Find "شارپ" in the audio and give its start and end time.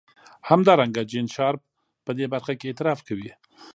1.35-1.61